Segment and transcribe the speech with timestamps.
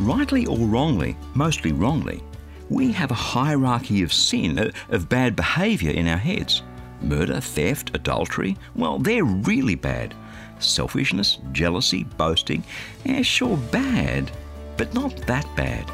[0.00, 2.20] Rightly or wrongly, mostly wrongly,
[2.68, 6.62] we have a hierarchy of sin, uh, of bad behaviour in our heads.
[7.00, 10.12] Murder, theft, adultery, well, they're really bad.
[10.58, 12.64] Selfishness, jealousy, boasting,
[13.04, 14.32] yeah, sure bad,
[14.76, 15.88] but not that bad.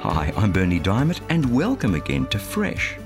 [0.00, 2.96] Hi, I'm Bernie Dimech, and welcome again to Fresh.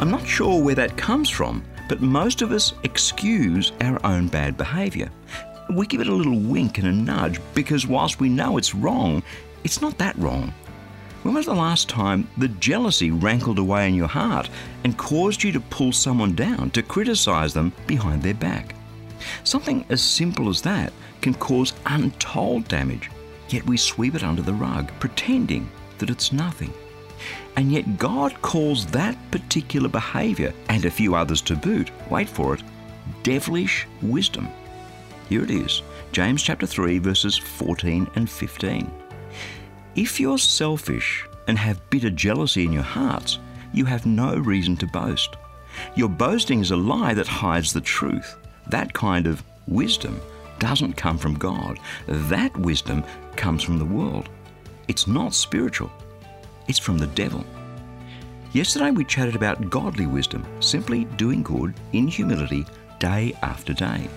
[0.00, 4.56] I'm not sure where that comes from, but most of us excuse our own bad
[4.56, 5.10] behaviour.
[5.70, 9.22] We give it a little wink and a nudge because whilst we know it's wrong,
[9.64, 10.54] it's not that wrong.
[11.22, 14.48] When was the last time the jealousy rankled away in your heart
[14.84, 18.74] and caused you to pull someone down, to criticise them behind their back?
[19.44, 23.10] Something as simple as that can cause untold damage,
[23.50, 26.72] yet we sweep it under the rug, pretending that it's nothing.
[27.56, 32.54] And yet God calls that particular behaviour, and a few others to boot, wait for
[32.54, 32.62] it,
[33.22, 34.48] devilish wisdom.
[35.28, 38.90] Here it is James chapter 3, verses 14 and 15.
[39.94, 43.38] If you're selfish and have bitter jealousy in your hearts,
[43.74, 45.36] you have no reason to boast.
[45.94, 48.36] Your boasting is a lie that hides the truth.
[48.68, 50.18] That kind of wisdom
[50.58, 51.78] doesn't come from God.
[52.06, 53.04] That wisdom
[53.36, 54.30] comes from the world.
[54.88, 55.92] It's not spiritual,
[56.68, 57.44] it's from the devil.
[58.52, 62.64] Yesterday we chatted about godly wisdom, simply doing good in humility
[62.98, 64.08] day after day.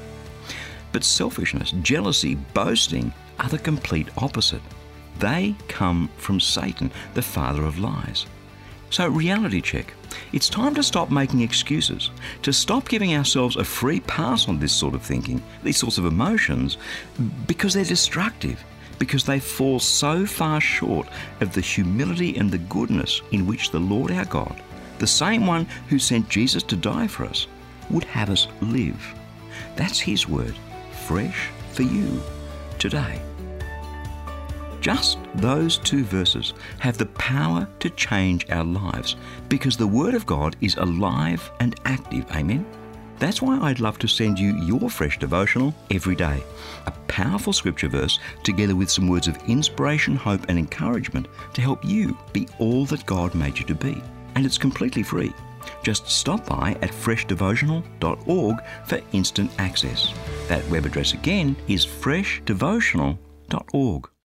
[0.91, 4.61] But selfishness, jealousy, boasting are the complete opposite.
[5.19, 8.25] They come from Satan, the father of lies.
[8.89, 9.93] So, reality check.
[10.33, 12.11] It's time to stop making excuses,
[12.41, 16.05] to stop giving ourselves a free pass on this sort of thinking, these sorts of
[16.05, 16.77] emotions,
[17.47, 18.61] because they're destructive,
[18.99, 21.07] because they fall so far short
[21.39, 24.61] of the humility and the goodness in which the Lord our God,
[24.99, 27.47] the same one who sent Jesus to die for us,
[27.89, 29.01] would have us live.
[29.75, 30.55] That's His word,
[31.11, 32.21] fresh for you
[32.79, 33.21] today.
[34.79, 39.17] Just those two verses have the power to change our lives
[39.49, 42.25] because the Word of God is alive and active.
[42.31, 42.65] Amen?
[43.19, 46.41] That's why I'd love to send you your fresh devotional every day.
[46.85, 51.83] A powerful scripture verse together with some words of inspiration, hope, and encouragement to help
[51.83, 54.01] you be all that God made you to be.
[54.35, 55.33] And it's completely free.
[55.83, 58.55] Just stop by at freshdevotional.org
[58.85, 60.13] for instant access.
[60.47, 64.10] That web address again is freshdevotional.org.